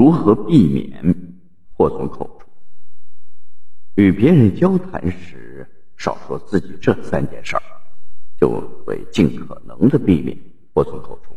[0.00, 1.14] 如何避免
[1.74, 2.48] 祸从口出？
[3.96, 7.62] 与别人交谈时，少说自己这三件事儿，
[8.40, 8.48] 就
[8.86, 10.34] 会尽可能的避免
[10.72, 11.36] 祸从口出。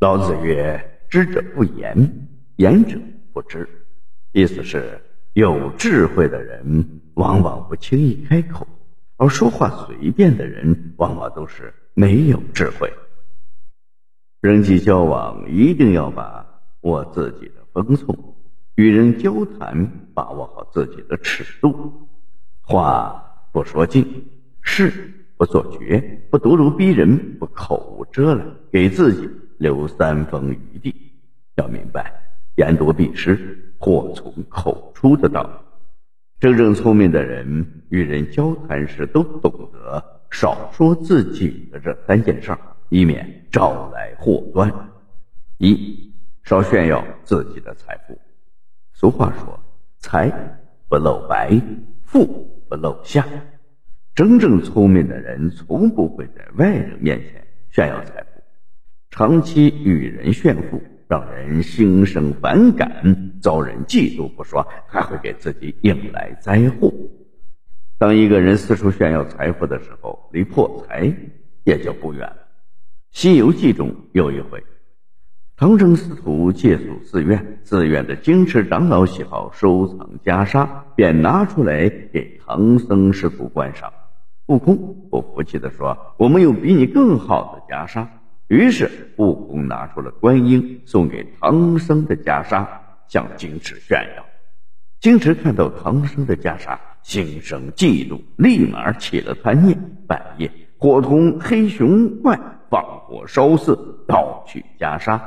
[0.00, 3.00] 老子曰：“知者不言，言者
[3.32, 3.66] 不知。”
[4.32, 5.00] 意思是，
[5.32, 8.66] 有智慧的人往往不轻易开口，
[9.16, 12.92] 而说话随便的人往往都是没有智慧。
[14.42, 16.53] 人际交往一定要把
[16.84, 18.16] 握自己的分寸，
[18.76, 22.08] 与人交谈把握好自己的尺度，
[22.62, 24.26] 话不说尽，
[24.62, 29.28] 事不做绝，不咄咄逼人，不口无遮拦，给自己
[29.58, 30.94] 留三分余地。
[31.56, 32.12] 要明白
[32.56, 35.50] 言多必失，祸从口出的道理。
[36.40, 42.54] 真正聪明的人与人交谈时都懂得少说自己的这三件事，
[42.90, 44.90] 以免招来祸端。
[45.58, 46.03] 一
[46.44, 48.20] 少炫耀自己的财富。
[48.92, 49.58] 俗话说
[49.98, 50.30] ：“财
[50.88, 51.58] 不露白，
[52.04, 52.26] 富
[52.68, 53.26] 不露相。”
[54.14, 58.42] 真正聪明的人从不会在外人面前炫耀财富，
[59.10, 66.92] 长期与人炫富，让人心生反感，遭人嫉妒不说，还会给自己引来灾祸。
[67.96, 71.10] 当一个人四处炫耀财富的时候，离破财
[71.64, 72.36] 也就不远了。
[73.10, 74.62] 《西游记》中有一回。
[75.56, 83.92] 唐僧师徒借宿寺院，寺院的金池长老喜好收藏袈裟，便拿出来给唐僧师徒观赏。
[84.46, 84.76] 悟空
[85.12, 88.04] 不服气地说：“我们有比你更好的袈裟。”
[88.48, 92.66] 于是悟空拿出了观音送给唐僧的袈裟，
[93.06, 94.24] 向金池炫耀。
[94.98, 99.78] 金池看到唐僧的袈裟，心生嫉妒，立马起了贪念。
[100.08, 102.36] 半夜，伙同黑熊怪
[102.68, 105.20] 放火烧寺，盗取袈裟。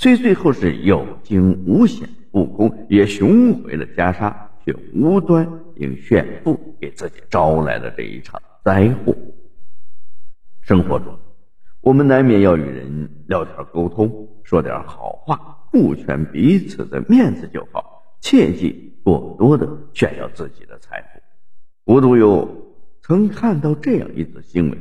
[0.00, 4.32] 虽最后是有惊无险，悟空也寻回了袈裟，
[4.64, 9.12] 却无端因炫富给自己招来了这一场灾祸。
[10.60, 11.18] 生活中，
[11.80, 21.92] 我们难免要与人聊天沟通，说点好话，顾全彼此的面子就好，切忌过多的炫耀自己的财富。
[21.92, 22.72] 无独有
[23.02, 24.78] 曾看到这样一则新闻：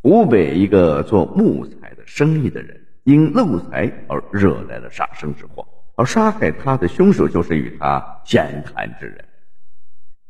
[0.00, 2.82] 湖北一个做木材的生意的人。
[3.08, 9.24] 因漏财而惹来了杀身之祸，而杀害他的凶手就是与他闲谈之人。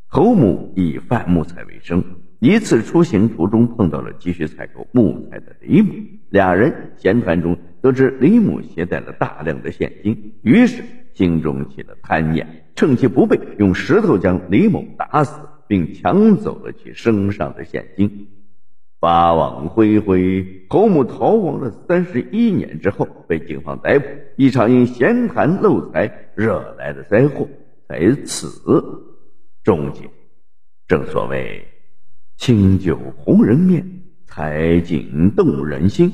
[0.07, 2.05] 侯母以贩木材为生，
[2.39, 5.93] 一次出行途中碰到了急需采购木材的李母，
[6.31, 10.85] 两人闲谈中得知李母携带了大量的现金，于是
[11.15, 18.29] 心中起了贪念，趁其不备，用石头将李某打死，并抢走了其身上的现金。
[19.01, 24.07] 法网恢恢，侯母逃亡了三十一年之后被警方逮捕。
[24.37, 27.49] 一场因闲谈漏财惹来的灾祸
[27.89, 28.49] 在此
[29.63, 30.11] 终结。
[30.89, 31.65] 正所谓
[32.39, 33.87] “清酒红人面，
[34.27, 36.11] 才景动人心”。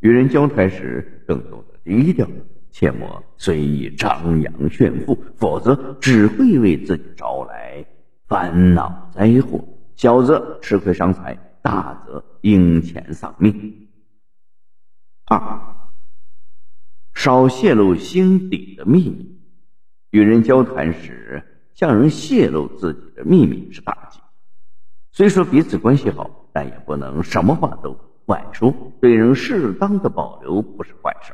[0.00, 2.26] 与人交谈时更懂得低调，
[2.70, 7.84] 切莫随意张扬炫富，否则只会为自己招来
[8.26, 9.62] 烦恼灾祸，
[9.96, 11.36] 小则吃亏伤财。
[11.64, 13.88] 大则因钱丧命。
[15.24, 15.88] 二，
[17.14, 19.40] 少泄露心底的秘密。
[20.10, 21.42] 与人交谈时，
[21.72, 24.20] 向人泄露自己的秘密是大忌。
[25.10, 28.74] 虽说彼此关系好，但也不能什么话都外说。
[29.00, 31.32] 对人适当的保留不是坏事。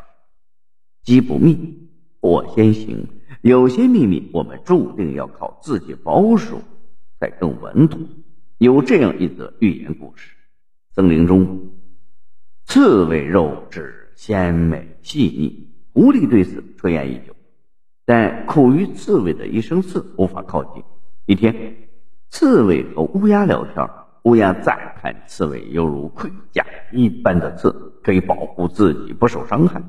[1.03, 1.91] 机不密，
[2.21, 3.09] 我先行。
[3.43, 6.63] 有些秘密，我们注定要靠自己保守，
[7.19, 7.99] 才更稳妥。
[8.61, 10.37] 有这样一则寓言故事：
[10.95, 11.71] 森林中，
[12.67, 17.35] 刺猬肉质鲜美细腻，狐狸对此垂涎已久，
[18.05, 20.85] 但苦于刺猬的一声刺，无法靠近。
[21.25, 21.75] 一天，
[22.29, 23.89] 刺猬和乌鸦聊天，
[24.25, 29.83] 乌鸦赞叹刺猬犹如盔甲一般的刺，可以保护自己不受伤害。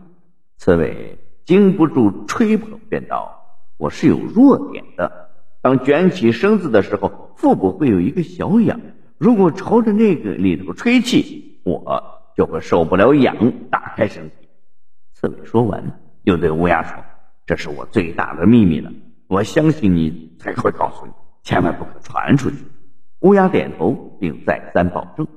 [0.59, 3.37] 刺猬经不住吹捧，便道
[3.75, 5.29] ：“我是有弱点的。”
[5.61, 8.81] 当卷起身子的时候，腹部会有一个小痒。
[9.17, 13.35] 如果朝着那个里头吹气，我就会受不了痒，
[13.69, 14.47] 打开身体。
[15.13, 17.03] 刺猬说完，又对乌鸦说
[17.45, 18.91] ：“这是我最大的秘密了，
[19.27, 21.11] 我相信你才会告诉你，
[21.43, 22.55] 千万不可传出去。”
[23.21, 25.27] 乌鸦点头，并再三保证。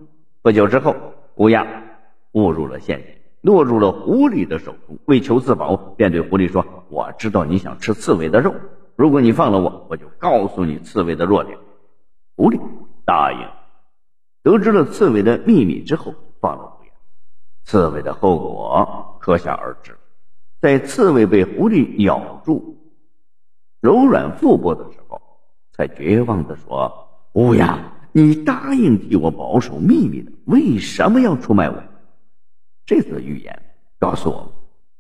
[0.41, 0.97] 不久之后，
[1.35, 1.67] 乌鸦
[2.33, 3.09] 误入了陷阱，
[3.43, 4.97] 落入了狐狸的手中。
[5.05, 8.55] 为求自保，便对狐狸说：“我知道你想吃刺猬的肉。”
[8.97, 11.59] 如果你放了我，我就告诉你刺猬的弱点。
[12.37, 12.61] 狐狸
[13.05, 13.39] 答应。
[14.43, 16.91] 得知了刺猬的秘密之后，放了乌鸦。
[17.65, 19.97] 刺猬的后果可想而知。
[20.61, 22.77] 在刺猬被狐狸咬住
[23.81, 25.21] 柔软腹部的时候，
[25.73, 27.79] 才绝望的说：“乌鸦，
[28.13, 31.83] 你答应替我保守秘密的，为什么要出卖我？”
[32.87, 34.49] 这则寓言告诉我们，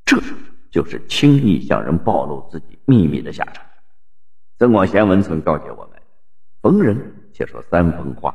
[0.05, 0.19] 这
[0.71, 3.65] 就是轻易向人暴露自己秘密的下场。
[4.59, 6.01] 曾广贤文曾告诫我们
[6.63, 6.97] ：“逢人
[7.33, 8.35] 且说三分话，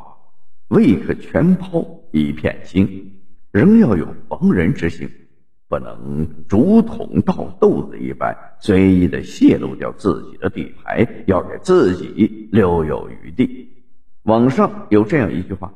[0.67, 3.21] 未可全抛一片心，
[3.51, 5.09] 仍要有防人之心。”
[5.69, 13.83] 不能竹筒倒豆子一般随意的泄露掉自己的底牌，要给自己留有余地。
[14.23, 15.71] 网上有这样一句话：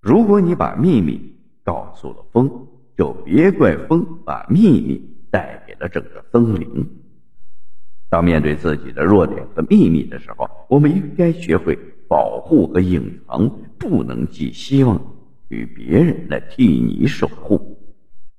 [0.00, 2.66] 如果你把秘密告诉了风，
[2.98, 7.05] 就别怪风把秘密带给了整个森林。
[8.08, 11.76] 当面对自己的弱点和秘密的时候，我们应该学会
[12.08, 15.00] 保护和隐藏，不能寄希望
[15.48, 17.78] 于别人来替你守护。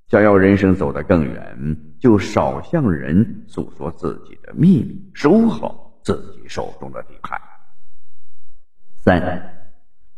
[0.07, 7.37] 想要人生走得更远，就少向人诉说自己的秘密，守好自己手中的底牌。
[8.95, 9.69] 三，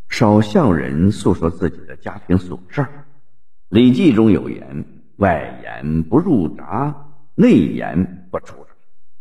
[0.10, 2.86] 少向人诉说自己的家庭琐事儿。
[3.70, 4.86] 《礼记》中有言
[5.18, 6.96] ：“外言不入闸，
[7.34, 8.56] 内言不出。”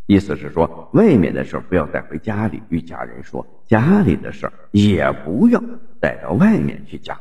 [0.09, 5.63] 意思是说，外面的事不要带回家里与家人说，家里的事也不要
[6.01, 7.15] 带到外面去讲。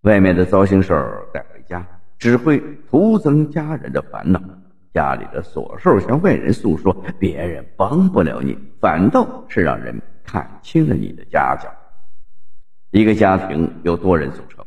[0.00, 1.86] 外面的糟心事儿带回家，
[2.18, 2.60] 只会
[2.90, 4.40] 徒增家人的烦恼；
[4.92, 11.72] 家里的琐事向外人诉说，别人帮不了你，反倒是让人看清了你的家教。
[12.90, 14.66] 一个家庭由多人组成，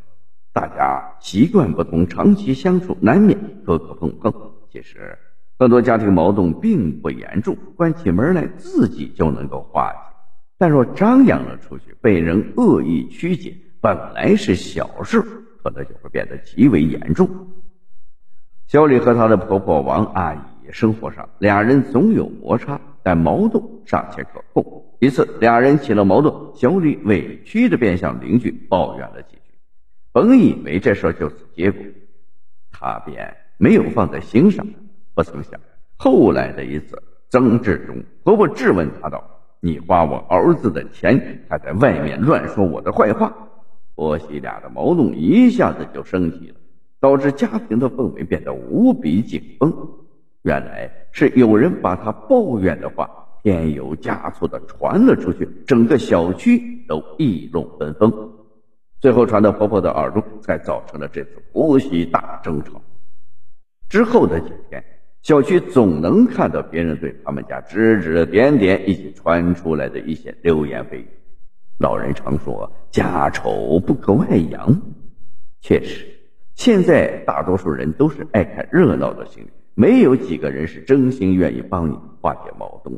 [0.54, 4.34] 大家习惯不同，长期相处难免磕磕碰碰。
[4.72, 5.18] 其实，
[5.58, 10.00] 很多家庭矛盾并不严重，关起门来自己就能够化解。
[10.58, 13.56] 但若张扬了出去，被人恶意曲解。
[13.82, 15.22] 本来是小事，
[15.62, 17.30] 可能就会变得极为严重。
[18.68, 24.98] 小李和她的婆婆王阿姨生活上，俩人总有摩擦，但矛盾尚且可控。
[25.00, 29.54] 一次，俩人起了矛盾，小李委屈的便向邻居抱怨了几句，
[30.12, 31.82] 本以为这事就此结果，
[32.72, 34.66] 他便没有放在心上。
[35.16, 35.60] 不曾想，
[35.96, 39.24] 后来的一次争执中，婆婆质问他道
[39.62, 43.34] ：“你花我儿子的钱，还在外面乱说我的坏话。”
[43.96, 46.56] 婆媳俩的矛盾一下子就升级了，
[47.00, 49.74] 导致家庭的氛围变得无比紧绷。
[50.42, 53.10] 原来是有人把他抱怨的话
[53.42, 58.12] 添油加醋的传了出去，整个小区都议论纷纷，
[59.00, 62.82] 最后传到婆婆的耳中，才造成了这次婆媳大争吵。
[63.88, 64.84] 之后的几天，
[65.26, 71.08] 小区总能看到别人对他们家指指点点，以及传出来的一些流言蜚语。
[71.80, 74.80] 老人常说“家丑不可外扬”，
[75.62, 76.06] 确实，
[76.54, 82.96] 现在大多数人都是爱看热闹的心理，没有几个人是真心愿意帮你化解矛盾。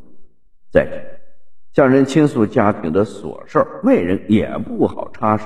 [0.70, 0.98] 再者，
[1.72, 5.46] 向人倾诉家庭的琐事外人也不好插手。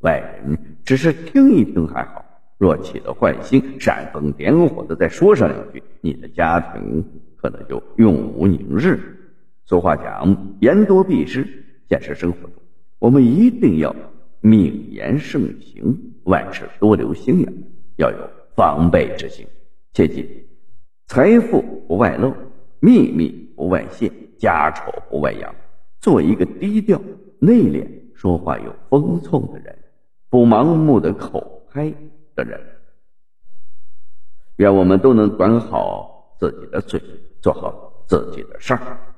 [0.00, 2.21] 外人只是听一听还好，
[2.62, 7.04] 若起了坏心，煽风点火的再说上两句，你的家庭
[7.34, 9.00] 可能就永无宁日。
[9.64, 11.44] 俗话讲：“言多必失。”
[11.90, 12.52] 现实生活中，
[13.00, 13.92] 我们一定要
[14.40, 17.52] 敏言慎行，万事多留心眼，
[17.96, 18.18] 要有
[18.54, 19.44] 防备之心。
[19.92, 20.46] 切记，
[21.08, 22.32] 财富不外露，
[22.78, 25.52] 秘密不外泄，家丑不外扬。
[25.98, 27.02] 做一个低调、
[27.40, 29.76] 内敛、说话有风寸的人，
[30.30, 31.92] 不盲目的口嗨
[32.34, 32.60] 的人。
[34.56, 37.00] 愿我们都能管好自己的嘴，
[37.40, 39.11] 做好自己的事儿。